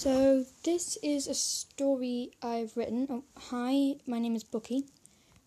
So, 0.00 0.46
this 0.64 0.96
is 1.02 1.26
a 1.26 1.34
story 1.34 2.30
I've 2.40 2.74
written. 2.74 3.06
Oh, 3.10 3.24
hi, 3.36 4.00
my 4.06 4.18
name 4.18 4.34
is 4.34 4.42
Bookie. 4.42 4.86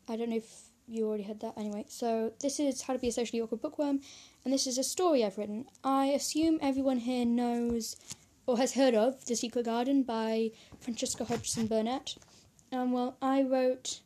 I 0.07 0.15
don't 0.15 0.29
know 0.29 0.35
if 0.35 0.69
you 0.87 1.07
already 1.07 1.23
heard 1.23 1.39
that. 1.39 1.57
Anyway, 1.57 1.85
so 1.87 2.33
this 2.39 2.59
is 2.59 2.83
How 2.83 2.93
to 2.93 2.99
Be 2.99 3.07
a 3.07 3.11
Socially 3.11 3.41
Awkward 3.41 3.63
Bookworm, 3.63 4.01
and 4.45 4.53
this 4.53 4.67
is 4.67 4.77
a 4.77 4.83
story 4.83 5.25
I've 5.25 5.39
written. 5.39 5.65
I 5.83 6.05
assume 6.05 6.59
everyone 6.61 6.99
here 6.99 7.25
knows 7.25 7.95
or 8.45 8.59
has 8.59 8.73
heard 8.73 8.93
of 8.93 9.25
The 9.25 9.35
Secret 9.35 9.65
Garden 9.65 10.03
by 10.03 10.51
Francesca 10.79 11.25
Hodgson 11.25 11.65
Burnett. 11.65 12.15
Um, 12.71 12.91
well, 12.91 13.17
I 13.23 13.41
wrote 13.41 14.01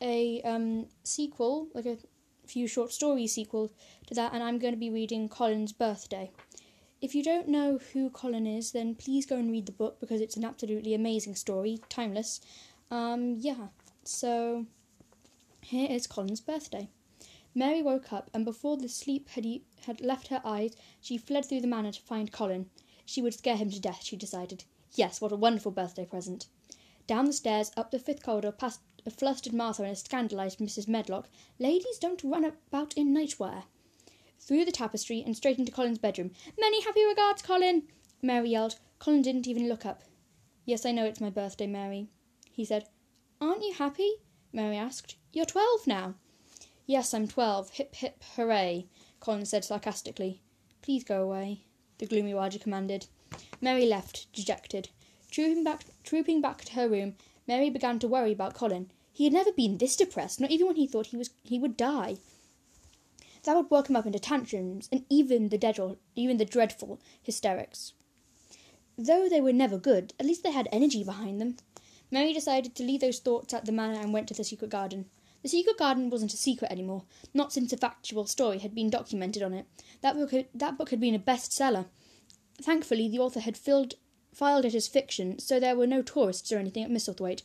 a 0.00 0.42
um, 0.42 0.86
sequel, 1.04 1.68
like 1.74 1.86
a 1.86 1.96
few 2.44 2.66
short 2.66 2.90
story 2.90 3.28
sequel 3.28 3.70
to 4.08 4.14
that, 4.14 4.32
and 4.34 4.42
I'm 4.42 4.58
going 4.58 4.74
to 4.74 4.80
be 4.80 4.90
reading 4.90 5.28
Colin's 5.28 5.72
Birthday. 5.72 6.32
If 7.02 7.16
you 7.16 7.24
don't 7.24 7.48
know 7.48 7.80
who 7.92 8.10
Colin 8.10 8.46
is, 8.46 8.70
then 8.70 8.94
please 8.94 9.26
go 9.26 9.34
and 9.34 9.50
read 9.50 9.66
the 9.66 9.72
book 9.72 9.98
because 9.98 10.20
it's 10.20 10.36
an 10.36 10.44
absolutely 10.44 10.94
amazing 10.94 11.34
story, 11.34 11.80
timeless. 11.88 12.40
Um, 12.92 13.34
yeah, 13.40 13.70
so 14.04 14.66
here 15.62 15.90
is 15.90 16.06
Colin's 16.06 16.40
birthday. 16.40 16.88
Mary 17.56 17.82
woke 17.82 18.12
up, 18.12 18.30
and 18.32 18.44
before 18.44 18.76
the 18.76 18.88
sleep 18.88 19.30
had, 19.30 19.44
e- 19.44 19.64
had 19.84 20.00
left 20.00 20.28
her 20.28 20.40
eyes, 20.44 20.76
she 21.00 21.18
fled 21.18 21.44
through 21.44 21.62
the 21.62 21.66
manor 21.66 21.90
to 21.90 22.00
find 22.00 22.30
Colin. 22.30 22.70
She 23.04 23.20
would 23.20 23.34
scare 23.34 23.56
him 23.56 23.70
to 23.70 23.80
death, 23.80 24.04
she 24.04 24.16
decided. 24.16 24.62
Yes, 24.94 25.20
what 25.20 25.32
a 25.32 25.36
wonderful 25.36 25.72
birthday 25.72 26.04
present. 26.04 26.46
Down 27.08 27.24
the 27.24 27.32
stairs, 27.32 27.72
up 27.76 27.90
the 27.90 27.98
fifth 27.98 28.22
corridor, 28.22 28.52
past 28.52 28.78
a 29.04 29.10
flustered 29.10 29.52
Martha 29.52 29.82
and 29.82 29.90
a 29.90 29.96
scandalized 29.96 30.60
Mrs. 30.60 30.86
Medlock. 30.86 31.28
Ladies 31.58 31.98
don't 31.98 32.22
run 32.22 32.44
about 32.44 32.94
in 32.94 33.12
nightwear 33.12 33.64
through 34.42 34.64
the 34.64 34.72
tapestry 34.72 35.22
and 35.24 35.36
straight 35.36 35.58
into 35.58 35.72
Colin's 35.72 35.98
bedroom. 35.98 36.32
Many 36.58 36.82
happy 36.82 37.04
regards, 37.04 37.42
Colin! 37.42 37.84
Mary 38.20 38.50
yelled. 38.50 38.76
Colin 38.98 39.22
didn't 39.22 39.46
even 39.46 39.68
look 39.68 39.86
up. 39.86 40.02
Yes, 40.64 40.84
I 40.84 40.92
know 40.92 41.04
it's 41.06 41.20
my 41.20 41.30
birthday, 41.30 41.66
Mary, 41.66 42.08
he 42.50 42.64
said. 42.64 42.88
Aren't 43.40 43.62
you 43.62 43.74
happy? 43.74 44.12
Mary 44.52 44.76
asked. 44.76 45.16
You're 45.32 45.44
twelve 45.44 45.86
now. 45.86 46.14
Yes, 46.86 47.14
I'm 47.14 47.26
twelve. 47.26 47.70
Hip, 47.70 47.94
hip, 47.94 48.22
hooray, 48.36 48.86
Colin 49.20 49.46
said 49.46 49.64
sarcastically. 49.64 50.40
Please 50.82 51.04
go 51.04 51.22
away, 51.22 51.64
the 51.98 52.06
gloomy 52.06 52.34
Raja 52.34 52.58
commanded. 52.58 53.06
Mary 53.60 53.86
left, 53.86 54.32
dejected. 54.32 54.88
Trooping 55.30 55.64
back, 55.64 55.84
trooping 56.04 56.40
back 56.40 56.64
to 56.64 56.72
her 56.74 56.88
room, 56.88 57.14
Mary 57.46 57.70
began 57.70 57.98
to 58.00 58.08
worry 58.08 58.32
about 58.32 58.54
Colin. 58.54 58.90
He 59.12 59.24
had 59.24 59.32
never 59.32 59.52
been 59.52 59.78
this 59.78 59.96
depressed, 59.96 60.40
not 60.40 60.50
even 60.50 60.66
when 60.66 60.76
he 60.76 60.86
thought 60.86 61.06
he 61.06 61.16
was 61.16 61.30
he 61.42 61.58
would 61.58 61.76
die. 61.76 62.16
That 63.44 63.56
would 63.56 63.70
work 63.70 63.90
him 63.90 63.96
up 63.96 64.06
into 64.06 64.18
tantrums 64.18 64.88
and 64.92 65.04
even 65.10 65.48
the 65.48 65.58
dreadful, 65.58 65.98
even 66.14 66.36
the 66.36 66.44
dreadful 66.44 67.00
hysterics. 67.22 67.92
Though 68.96 69.28
they 69.28 69.40
were 69.40 69.52
never 69.52 69.78
good, 69.78 70.14
at 70.20 70.26
least 70.26 70.42
they 70.42 70.52
had 70.52 70.68
energy 70.70 71.02
behind 71.02 71.40
them. 71.40 71.56
Mary 72.10 72.32
decided 72.32 72.74
to 72.74 72.84
leave 72.84 73.00
those 73.00 73.18
thoughts 73.18 73.52
at 73.54 73.64
the 73.64 73.72
manor 73.72 73.98
and 73.98 74.12
went 74.12 74.28
to 74.28 74.34
the 74.34 74.44
secret 74.44 74.70
garden. 74.70 75.06
The 75.42 75.48
secret 75.48 75.76
garden 75.76 76.08
wasn't 76.08 76.34
a 76.34 76.36
secret 76.36 76.70
anymore, 76.70 77.04
not 77.34 77.52
since 77.52 77.72
a 77.72 77.76
factual 77.76 78.26
story 78.26 78.58
had 78.58 78.74
been 78.74 78.90
documented 78.90 79.42
on 79.42 79.54
it. 79.54 79.66
That 80.02 80.14
book 80.14 80.30
had, 80.30 80.46
that 80.54 80.78
book 80.78 80.90
had 80.90 81.00
been 81.00 81.14
a 81.14 81.18
bestseller. 81.18 81.86
Thankfully, 82.60 83.08
the 83.08 83.18
author 83.18 83.40
had 83.40 83.56
filled, 83.56 83.94
filed 84.32 84.66
it 84.66 84.74
as 84.74 84.86
fiction, 84.86 85.40
so 85.40 85.58
there 85.58 85.74
were 85.74 85.86
no 85.86 86.02
tourists 86.02 86.52
or 86.52 86.58
anything 86.58 86.84
at 86.84 86.90
Misselthwaite. 86.90 87.42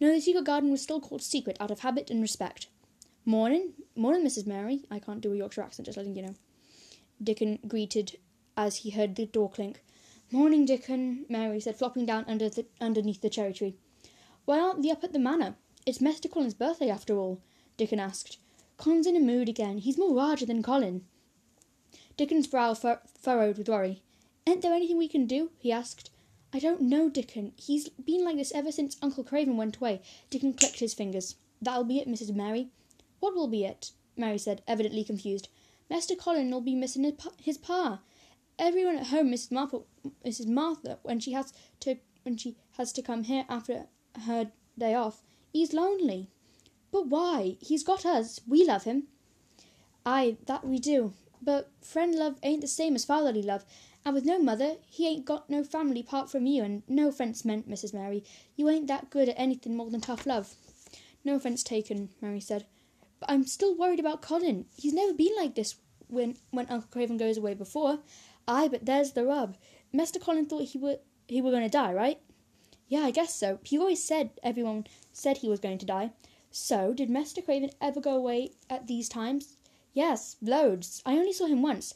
No, 0.00 0.12
the 0.12 0.20
secret 0.20 0.44
garden 0.44 0.72
was 0.72 0.82
still 0.82 1.00
called 1.00 1.22
secret 1.22 1.56
out 1.60 1.70
of 1.70 1.80
habit 1.80 2.10
and 2.10 2.20
respect. 2.20 2.66
Morning, 3.24 3.74
morning, 3.94 4.26
Mrs. 4.26 4.48
Mary. 4.48 4.82
I 4.90 4.98
can't 4.98 5.20
do 5.20 5.32
a 5.32 5.36
Yorkshire 5.36 5.62
accent, 5.62 5.86
just 5.86 5.96
letting 5.96 6.16
you 6.16 6.22
know. 6.22 6.34
Dickon 7.22 7.60
greeted 7.68 8.18
as 8.56 8.78
he 8.78 8.90
heard 8.90 9.14
the 9.14 9.26
door 9.26 9.48
clink. 9.48 9.80
Morning, 10.32 10.66
Dickon, 10.66 11.24
Mary 11.28 11.60
said, 11.60 11.76
flopping 11.76 12.04
down 12.04 12.24
under 12.26 12.48
the, 12.48 12.66
underneath 12.80 13.20
the 13.20 13.30
cherry 13.30 13.52
tree. 13.52 13.76
Why 14.44 14.58
aren't 14.58 14.82
they 14.82 14.90
up 14.90 15.04
at 15.04 15.12
the 15.12 15.20
manor? 15.20 15.54
It's 15.86 15.98
Mr. 15.98 16.28
Colin's 16.28 16.52
birthday, 16.52 16.90
after 16.90 17.16
all, 17.16 17.40
Dickon 17.76 18.00
asked. 18.00 18.38
Colin's 18.76 19.06
in 19.06 19.14
a 19.14 19.20
mood 19.20 19.48
again. 19.48 19.78
He's 19.78 19.98
more 19.98 20.16
Raja 20.16 20.44
than 20.44 20.60
Colin. 20.60 21.04
Dickon's 22.16 22.48
brow 22.48 22.74
fur- 22.74 23.02
furrowed 23.20 23.56
with 23.56 23.68
worry. 23.68 24.02
Ain't 24.48 24.62
there 24.62 24.74
anything 24.74 24.98
we 24.98 25.06
can 25.06 25.26
do? 25.26 25.52
he 25.58 25.70
asked. 25.70 26.10
I 26.52 26.58
don't 26.58 26.80
know, 26.80 27.08
Dickon. 27.08 27.52
He's 27.56 27.88
been 27.88 28.24
like 28.24 28.36
this 28.36 28.50
ever 28.52 28.72
since 28.72 28.96
Uncle 29.00 29.22
Craven 29.22 29.56
went 29.56 29.76
away. 29.76 30.02
Dickon 30.28 30.54
clicked 30.54 30.80
his 30.80 30.92
fingers. 30.92 31.36
That'll 31.60 31.84
be 31.84 32.00
it, 32.00 32.08
Mrs. 32.08 32.34
Mary. 32.34 32.70
What 33.22 33.36
will 33.36 33.46
be 33.46 33.64
it? 33.64 33.92
Mary 34.16 34.36
said, 34.36 34.62
evidently 34.66 35.04
confused. 35.04 35.48
Master 35.88 36.16
Colin 36.16 36.50
will 36.50 36.60
be 36.60 36.74
missing 36.74 37.04
his 37.04 37.12
pa. 37.12 37.30
His 37.40 37.56
pa. 37.56 38.00
Everyone 38.58 38.96
at 38.96 39.06
home, 39.06 39.30
Mrs. 39.30 40.46
Martha, 40.48 40.98
when 41.04 41.20
she 41.20 41.30
has 41.30 41.52
to 41.80 41.98
when 42.24 42.36
she 42.36 42.56
has 42.78 42.92
to 42.94 43.00
come 43.00 43.22
here 43.22 43.44
after 43.48 43.86
her 44.26 44.50
day 44.76 44.96
off, 44.96 45.22
he's 45.52 45.72
lonely. 45.72 46.30
But 46.90 47.06
why? 47.06 47.58
He's 47.60 47.84
got 47.84 48.04
us. 48.04 48.40
We 48.44 48.64
love 48.64 48.82
him. 48.82 49.04
Aye, 50.04 50.38
that 50.46 50.66
we 50.66 50.80
do. 50.80 51.14
But 51.40 51.70
friend 51.80 52.16
love 52.16 52.40
ain't 52.42 52.62
the 52.62 52.66
same 52.66 52.96
as 52.96 53.04
fatherly 53.04 53.42
love, 53.42 53.64
and 54.04 54.16
with 54.16 54.24
no 54.24 54.40
mother, 54.40 54.78
he 54.90 55.06
ain't 55.06 55.26
got 55.26 55.48
no 55.48 55.62
family 55.62 56.00
apart 56.00 56.28
from 56.28 56.46
you, 56.46 56.64
and 56.64 56.82
no 56.88 57.10
offence 57.10 57.44
meant, 57.44 57.70
Mrs. 57.70 57.94
Mary. 57.94 58.24
You 58.56 58.68
ain't 58.68 58.88
that 58.88 59.10
good 59.10 59.28
at 59.28 59.38
anything 59.38 59.76
more 59.76 59.90
than 59.90 60.00
tough 60.00 60.26
love. 60.26 60.56
No 61.24 61.36
offence 61.36 61.62
taken, 61.62 62.08
Mary 62.20 62.40
said. 62.40 62.66
But 63.22 63.34
I'm 63.34 63.46
still 63.46 63.76
worried 63.76 64.00
about 64.00 64.20
Colin. 64.20 64.66
He's 64.76 64.92
never 64.92 65.14
been 65.14 65.30
like 65.36 65.54
this 65.54 65.76
when 66.08 66.38
when 66.50 66.66
Uncle 66.68 66.88
Craven 66.90 67.18
goes 67.18 67.36
away 67.36 67.54
before. 67.54 68.00
Aye, 68.48 68.66
but 68.66 68.84
there's 68.84 69.12
the 69.12 69.24
rub. 69.24 69.56
Master 69.92 70.18
Colin 70.18 70.44
thought 70.44 70.64
he 70.64 70.78
were 70.78 70.98
he 71.28 71.40
were 71.40 71.52
going 71.52 71.62
to 71.62 71.68
die, 71.68 71.92
right? 71.92 72.18
Yeah, 72.88 73.02
I 73.02 73.12
guess 73.12 73.32
so. 73.32 73.60
He 73.62 73.78
always 73.78 74.02
said 74.02 74.30
everyone 74.42 74.88
said 75.12 75.36
he 75.36 75.48
was 75.48 75.60
going 75.60 75.78
to 75.78 75.86
die. 75.86 76.10
So, 76.50 76.92
did 76.92 77.10
Master 77.10 77.40
Craven 77.40 77.70
ever 77.80 78.00
go 78.00 78.16
away 78.16 78.54
at 78.68 78.88
these 78.88 79.08
times? 79.08 79.56
Yes, 79.92 80.34
loads. 80.42 81.00
I 81.06 81.12
only 81.12 81.32
saw 81.32 81.46
him 81.46 81.62
once, 81.62 81.94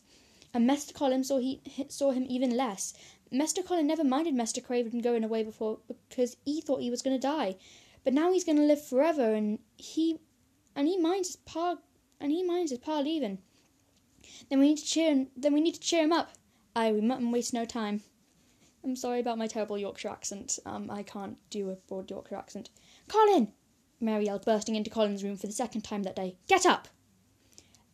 and 0.54 0.64
Master 0.64 0.94
Colin 0.94 1.24
saw 1.24 1.38
he 1.38 1.60
saw 1.88 2.12
him 2.12 2.26
even 2.28 2.56
less. 2.56 2.94
Master 3.32 3.64
Colin 3.64 3.88
never 3.88 4.04
minded 4.04 4.34
Master 4.34 4.60
Craven 4.60 5.00
going 5.00 5.24
away 5.24 5.42
before 5.42 5.80
because 6.08 6.36
he 6.44 6.60
thought 6.60 6.82
he 6.82 6.90
was 6.90 7.02
going 7.02 7.16
to 7.16 7.28
die, 7.36 7.56
but 8.04 8.14
now 8.14 8.32
he's 8.32 8.44
going 8.44 8.58
to 8.58 8.62
live 8.62 8.86
forever, 8.86 9.34
and 9.34 9.58
he 9.76 10.20
and 10.76 10.86
he 10.86 10.98
minds 10.98 11.28
his 11.28 11.36
pa 11.36 11.78
and 12.20 12.30
he 12.30 12.44
minds 12.44 12.70
his 12.70 12.78
pa 12.78 13.00
leaving. 13.00 13.38
Then 14.48 14.60
we 14.60 14.68
need 14.68 14.78
to 14.78 14.84
cheer 14.84 15.10
him, 15.10 15.28
then 15.36 15.54
we 15.54 15.60
need 15.60 15.74
to 15.74 15.80
cheer 15.80 16.04
him 16.04 16.12
up. 16.12 16.32
Aye, 16.76 16.92
we 16.92 17.00
mustn't 17.00 17.32
waste 17.32 17.54
no 17.54 17.64
time. 17.64 18.02
I'm 18.84 18.94
sorry 18.94 19.18
about 19.18 19.38
my 19.38 19.46
terrible 19.46 19.78
Yorkshire 19.78 20.10
accent. 20.10 20.58
Um, 20.64 20.90
I 20.90 21.02
can't 21.02 21.38
do 21.50 21.70
a 21.70 21.76
broad 21.88 22.10
Yorkshire 22.10 22.36
accent. 22.36 22.70
Colin! 23.08 23.52
Mary 23.98 24.26
yelled, 24.26 24.44
bursting 24.44 24.76
into 24.76 24.90
Colin's 24.90 25.24
room 25.24 25.36
for 25.36 25.46
the 25.46 25.52
second 25.52 25.80
time 25.80 26.02
that 26.02 26.14
day. 26.14 26.36
Get 26.46 26.66
up! 26.66 26.88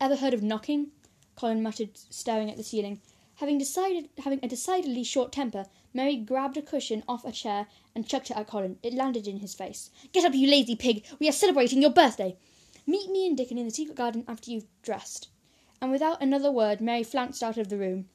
Ever 0.01 0.17
heard 0.17 0.35
of 0.35 0.43
knocking? 0.43 0.91
Colin 1.37 1.63
muttered, 1.63 1.97
staring 1.97 2.51
at 2.51 2.57
the 2.57 2.65
ceiling. 2.65 3.01
Having 3.37 3.59
decided, 3.59 4.11
having 4.19 4.41
a 4.43 4.49
decidedly 4.49 5.05
short 5.05 5.33
temper, 5.33 5.67
Mary 5.95 6.17
grabbed 6.17 6.57
a 6.57 6.63
cushion 6.63 7.03
off 7.09 7.25
a 7.25 7.33
chair 7.33 7.69
and 7.95 8.07
chucked 8.07 8.31
it 8.31 8.37
at 8.37 8.49
Colin. 8.49 8.79
It 8.83 8.95
landed 8.95 9.27
in 9.27 9.39
his 9.39 9.55
face. 9.55 9.91
Get 10.13 10.25
up, 10.25 10.35
you 10.35 10.49
lazy 10.51 10.77
pig! 10.77 11.05
We 11.19 11.29
are 11.29 11.33
celebrating 11.33 11.81
your 11.81 11.93
birthday. 11.93 12.37
Meet 12.87 13.11
me 13.11 13.27
and 13.27 13.37
Dickon 13.37 13.59
in 13.59 13.67
the 13.67 13.71
secret 13.71 13.97
garden 13.97 14.25
after 14.27 14.51
you've 14.51 14.67
dressed. 14.83 15.29
And 15.81 15.91
without 15.91 16.23
another 16.23 16.51
word, 16.51 16.81
Mary 16.81 17.03
flounced 17.03 17.43
out 17.43 17.59
of 17.59 17.69
the 17.69 17.77
room. 17.77 18.09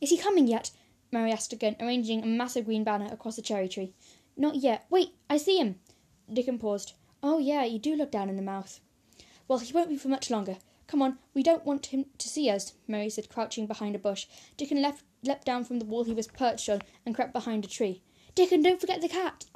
Is 0.00 0.10
he 0.10 0.18
coming 0.18 0.46
yet? 0.46 0.70
Mary 1.12 1.32
asked 1.32 1.52
again, 1.52 1.76
arranging 1.80 2.22
a 2.22 2.26
massive 2.26 2.64
green 2.64 2.84
banner 2.84 3.08
across 3.12 3.38
a 3.38 3.42
cherry 3.42 3.68
tree. 3.68 3.92
Not 4.36 4.56
yet. 4.56 4.86
Wait, 4.90 5.14
I 5.30 5.36
see 5.36 5.58
him. 5.58 5.80
Dickon 6.32 6.58
paused. 6.58 6.94
Oh, 7.22 7.38
yeah, 7.38 7.64
you 7.64 7.78
do 7.78 7.96
look 7.96 8.10
down 8.10 8.28
in 8.28 8.36
the 8.36 8.42
mouth. 8.42 8.80
Well, 9.48 9.60
he 9.60 9.72
won't 9.72 9.88
be 9.88 9.96
for 9.96 10.08
much 10.08 10.30
longer. 10.30 10.58
Come 10.86 11.02
on, 11.02 11.18
we 11.34 11.42
don't 11.42 11.64
want 11.64 11.86
him 11.86 12.06
to 12.18 12.28
see 12.28 12.48
us, 12.50 12.74
Mary 12.86 13.10
said, 13.10 13.28
crouching 13.28 13.66
behind 13.66 13.96
a 13.96 13.98
bush. 13.98 14.26
Dickon 14.56 14.82
left, 14.82 15.04
leapt 15.22 15.44
down 15.44 15.64
from 15.64 15.78
the 15.78 15.84
wall 15.84 16.04
he 16.04 16.12
was 16.12 16.28
perched 16.28 16.68
on 16.68 16.82
and 17.04 17.14
crept 17.14 17.32
behind 17.32 17.64
a 17.64 17.68
tree. 17.68 18.02
Dickon, 18.34 18.62
don't 18.62 18.80
forget 18.80 19.00
the 19.00 19.08
cat. 19.08 19.46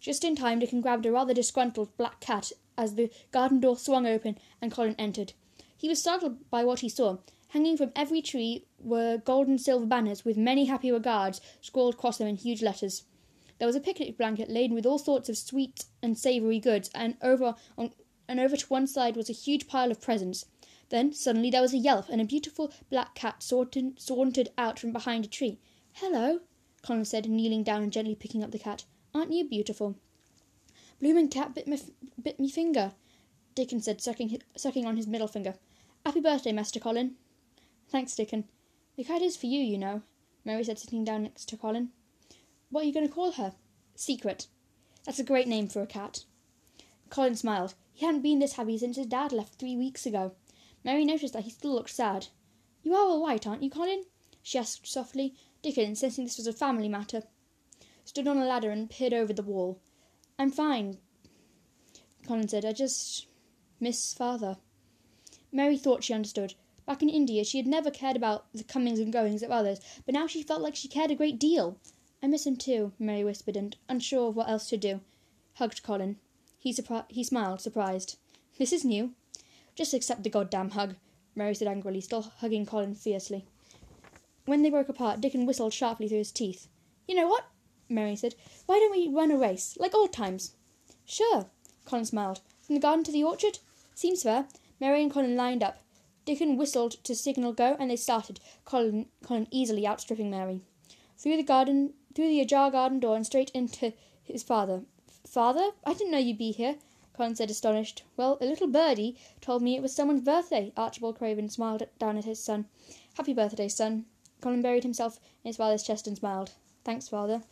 Just 0.00 0.24
in 0.24 0.34
time, 0.34 0.58
Dickon 0.58 0.80
grabbed 0.80 1.06
a 1.06 1.12
rather 1.12 1.34
disgruntled 1.34 1.96
black 1.96 2.18
cat 2.20 2.50
as 2.76 2.94
the 2.94 3.10
garden 3.30 3.60
door 3.60 3.76
swung 3.76 4.06
open 4.06 4.38
and 4.60 4.72
Colin 4.72 4.96
entered. 4.98 5.32
He 5.76 5.88
was 5.88 6.00
startled 6.00 6.48
by 6.50 6.64
what 6.64 6.80
he 6.80 6.88
saw. 6.88 7.18
Hanging 7.48 7.76
from 7.76 7.92
every 7.94 8.22
tree 8.22 8.64
were 8.78 9.18
gold 9.18 9.46
and 9.46 9.60
silver 9.60 9.84
banners 9.84 10.24
with 10.24 10.36
many 10.36 10.64
happy 10.64 10.90
regards 10.90 11.40
scrawled 11.60 11.94
across 11.94 12.18
them 12.18 12.28
in 12.28 12.36
huge 12.36 12.62
letters. 12.62 13.04
There 13.58 13.66
was 13.66 13.76
a 13.76 13.80
picnic 13.80 14.16
blanket 14.16 14.48
laden 14.48 14.74
with 14.74 14.86
all 14.86 14.98
sorts 14.98 15.28
of 15.28 15.36
sweet 15.36 15.84
and 16.02 16.18
savoury 16.18 16.58
goods, 16.58 16.90
and 16.94 17.16
over 17.20 17.54
on, 17.76 17.92
and 18.26 18.40
over 18.40 18.56
to 18.56 18.66
one 18.66 18.86
side 18.86 19.16
was 19.16 19.28
a 19.28 19.34
huge 19.34 19.68
pile 19.68 19.90
of 19.90 20.00
presents. 20.00 20.46
Then 20.88 21.12
suddenly 21.12 21.50
there 21.50 21.62
was 21.62 21.74
a 21.74 21.78
yelp, 21.78 22.08
and 22.08 22.20
a 22.20 22.24
beautiful 22.24 22.72
black 22.90 23.14
cat 23.14 23.42
sauntered, 23.42 24.48
out 24.58 24.78
from 24.78 24.92
behind 24.92 25.24
a 25.26 25.28
tree. 25.28 25.58
Hello, 25.92 26.40
Colin 26.82 27.04
said, 27.04 27.28
kneeling 27.28 27.62
down 27.62 27.82
and 27.82 27.92
gently 27.92 28.14
picking 28.14 28.42
up 28.42 28.50
the 28.50 28.58
cat. 28.58 28.84
Aren't 29.14 29.32
you 29.32 29.48
beautiful? 29.48 29.96
Bloomin' 31.02 31.26
cat 31.26 31.52
bit 31.52 31.66
me, 31.66 31.80
bit 32.22 32.38
me 32.38 32.48
finger, 32.48 32.92
Dickon 33.56 33.80
said, 33.80 34.00
sucking, 34.00 34.40
sucking 34.56 34.86
on 34.86 34.96
his 34.96 35.08
middle 35.08 35.26
finger. 35.26 35.56
Happy 36.06 36.20
birthday, 36.20 36.52
Master 36.52 36.78
Colin. 36.78 37.16
Thanks, 37.88 38.14
Dickon. 38.14 38.44
The 38.96 39.02
cat 39.02 39.20
is 39.20 39.36
for 39.36 39.46
you, 39.46 39.58
you 39.58 39.78
know, 39.78 40.02
Mary 40.44 40.62
said, 40.62 40.78
sitting 40.78 41.02
down 41.02 41.24
next 41.24 41.46
to 41.46 41.56
Colin. 41.56 41.90
What 42.70 42.84
are 42.84 42.86
you 42.86 42.94
going 42.94 43.08
to 43.08 43.12
call 43.12 43.32
her? 43.32 43.54
Secret. 43.96 44.46
That's 45.04 45.18
a 45.18 45.24
great 45.24 45.48
name 45.48 45.66
for 45.66 45.82
a 45.82 45.88
cat. 45.88 46.22
Colin 47.10 47.34
smiled. 47.34 47.74
He 47.92 48.06
hadn't 48.06 48.22
been 48.22 48.38
this 48.38 48.52
happy 48.52 48.78
since 48.78 48.96
his 48.96 49.06
dad 49.06 49.32
left 49.32 49.56
three 49.56 49.76
weeks 49.76 50.06
ago. 50.06 50.36
Mary 50.84 51.04
noticed 51.04 51.32
that 51.32 51.42
he 51.42 51.50
still 51.50 51.74
looked 51.74 51.90
sad. 51.90 52.28
You 52.84 52.94
are 52.94 53.08
all 53.08 53.26
right, 53.26 53.44
aren't 53.44 53.64
you, 53.64 53.70
Colin? 53.70 54.04
she 54.40 54.56
asked 54.56 54.86
softly. 54.86 55.34
Dickon, 55.62 55.96
sensing 55.96 56.26
this 56.26 56.36
was 56.36 56.46
a 56.46 56.52
family 56.52 56.88
matter, 56.88 57.24
stood 58.04 58.28
on 58.28 58.38
a 58.38 58.46
ladder 58.46 58.70
and 58.70 58.88
peered 58.88 59.12
over 59.12 59.32
the 59.32 59.42
wall. 59.42 59.80
I'm 60.38 60.50
fine, 60.50 60.98
Colin 62.26 62.48
said. 62.48 62.64
I 62.64 62.72
just 62.72 63.26
miss 63.78 64.12
father. 64.12 64.56
Mary 65.52 65.76
thought 65.76 66.02
she 66.02 66.14
understood. 66.14 66.54
Back 66.86 67.02
in 67.02 67.08
India, 67.08 67.44
she 67.44 67.58
had 67.58 67.66
never 67.66 67.90
cared 67.90 68.16
about 68.16 68.46
the 68.52 68.64
comings 68.64 68.98
and 68.98 69.12
goings 69.12 69.42
of 69.42 69.50
others, 69.50 69.80
but 70.04 70.14
now 70.14 70.26
she 70.26 70.42
felt 70.42 70.62
like 70.62 70.74
she 70.74 70.88
cared 70.88 71.10
a 71.10 71.14
great 71.14 71.38
deal. 71.38 71.76
I 72.22 72.26
miss 72.26 72.46
him 72.46 72.56
too, 72.56 72.92
Mary 72.98 73.24
whispered, 73.24 73.56
and, 73.56 73.76
unsure 73.88 74.28
of 74.28 74.36
what 74.36 74.48
else 74.48 74.68
to 74.70 74.76
do, 74.76 75.00
hugged 75.54 75.82
Colin. 75.82 76.18
He, 76.58 76.72
surpri- 76.72 77.04
he 77.08 77.22
smiled, 77.22 77.60
surprised. 77.60 78.18
This 78.58 78.72
is 78.72 78.84
new. 78.84 79.14
Just 79.74 79.94
accept 79.94 80.22
the 80.22 80.30
goddamn 80.30 80.70
hug, 80.70 80.96
Mary 81.34 81.54
said 81.54 81.68
angrily, 81.68 82.00
still 82.00 82.22
hugging 82.22 82.66
Colin 82.66 82.94
fiercely. 82.94 83.44
When 84.44 84.62
they 84.62 84.70
broke 84.70 84.88
apart, 84.88 85.20
Dickon 85.20 85.46
whistled 85.46 85.72
sharply 85.72 86.08
through 86.08 86.18
his 86.18 86.32
teeth. 86.32 86.68
You 87.06 87.14
know 87.14 87.28
what? 87.28 87.44
Mary 87.92 88.16
said. 88.16 88.34
Why 88.66 88.78
don't 88.78 88.90
we 88.90 89.08
run 89.08 89.30
a 89.30 89.36
race, 89.36 89.76
like 89.78 89.94
old 89.94 90.12
times? 90.12 90.54
Sure, 91.04 91.46
Colin 91.84 92.04
smiled. 92.04 92.40
From 92.62 92.74
the 92.74 92.80
garden 92.80 93.04
to 93.04 93.12
the 93.12 93.24
orchard? 93.24 93.58
Seems 93.94 94.22
fair. 94.22 94.46
Mary 94.80 95.02
and 95.02 95.12
Colin 95.12 95.36
lined 95.36 95.62
up. 95.62 95.78
Dickon 96.24 96.56
whistled 96.56 96.92
to 97.04 97.14
signal 97.14 97.52
go, 97.52 97.76
and 97.78 97.90
they 97.90 97.96
started, 97.96 98.40
Colin, 98.64 99.06
Colin 99.22 99.48
easily 99.50 99.86
outstripping 99.86 100.30
Mary. 100.30 100.62
Through 101.18 101.36
the 101.36 101.42
garden, 101.42 101.94
through 102.14 102.28
the 102.28 102.40
ajar 102.40 102.70
garden 102.70 103.00
door, 103.00 103.16
and 103.16 103.26
straight 103.26 103.50
into 103.50 103.92
his 104.22 104.42
father. 104.42 104.82
Father? 105.26 105.70
I 105.84 105.94
didn't 105.94 106.12
know 106.12 106.18
you'd 106.18 106.38
be 106.38 106.52
here, 106.52 106.76
Colin 107.14 107.36
said, 107.36 107.50
astonished. 107.50 108.04
Well, 108.16 108.38
a 108.40 108.46
little 108.46 108.68
birdie 108.68 109.16
told 109.40 109.62
me 109.62 109.76
it 109.76 109.82
was 109.82 109.94
someone's 109.94 110.22
birthday. 110.22 110.72
Archibald 110.76 111.18
Craven 111.18 111.48
smiled 111.48 111.86
down 111.98 112.16
at 112.16 112.24
his 112.24 112.42
son. 112.42 112.66
Happy 113.14 113.34
birthday, 113.34 113.68
son. 113.68 114.06
Colin 114.40 114.62
buried 114.62 114.82
himself 114.82 115.18
in 115.44 115.48
his 115.48 115.56
father's 115.56 115.82
chest 115.82 116.06
and 116.06 116.16
smiled. 116.16 116.52
Thanks, 116.84 117.08
father. 117.08 117.42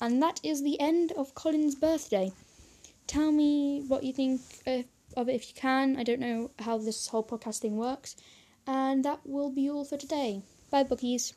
And 0.00 0.22
that 0.22 0.40
is 0.42 0.62
the 0.62 0.78
end 0.78 1.12
of 1.12 1.34
Colin's 1.34 1.74
birthday. 1.74 2.32
Tell 3.06 3.32
me 3.32 3.84
what 3.88 4.04
you 4.04 4.12
think 4.12 4.40
of 4.66 5.28
it 5.28 5.34
if 5.34 5.48
you 5.48 5.54
can. 5.54 5.96
I 5.96 6.02
don't 6.02 6.20
know 6.20 6.50
how 6.58 6.76
this 6.76 7.06
whole 7.08 7.24
podcast 7.24 7.60
thing 7.60 7.76
works. 7.78 8.16
And 8.66 9.04
that 9.04 9.20
will 9.24 9.50
be 9.50 9.70
all 9.70 9.84
for 9.84 9.96
today. 9.96 10.42
Bye, 10.70 10.82
bookies. 10.82 11.32